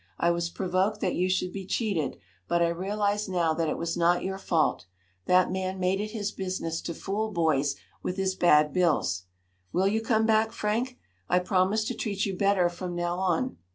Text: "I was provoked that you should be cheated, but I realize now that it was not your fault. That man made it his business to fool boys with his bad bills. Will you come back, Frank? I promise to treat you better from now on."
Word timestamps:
"I 0.17 0.31
was 0.31 0.49
provoked 0.49 0.99
that 1.01 1.13
you 1.13 1.29
should 1.29 1.53
be 1.53 1.63
cheated, 1.63 2.17
but 2.47 2.63
I 2.63 2.69
realize 2.69 3.29
now 3.29 3.53
that 3.53 3.69
it 3.69 3.77
was 3.77 3.95
not 3.95 4.23
your 4.23 4.39
fault. 4.39 4.87
That 5.27 5.51
man 5.51 5.79
made 5.79 6.01
it 6.01 6.09
his 6.09 6.31
business 6.31 6.81
to 6.81 6.95
fool 6.95 7.29
boys 7.31 7.75
with 8.01 8.17
his 8.17 8.33
bad 8.33 8.73
bills. 8.73 9.25
Will 9.71 9.87
you 9.87 10.01
come 10.01 10.25
back, 10.25 10.53
Frank? 10.53 10.97
I 11.29 11.37
promise 11.37 11.83
to 11.85 11.93
treat 11.93 12.25
you 12.25 12.35
better 12.35 12.67
from 12.67 12.95
now 12.95 13.19
on." 13.19 13.57